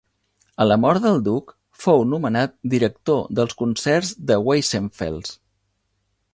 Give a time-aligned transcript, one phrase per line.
[0.63, 1.53] A la mort del duc,
[1.83, 5.39] fou nomenat director dels concerts de Weissenfels.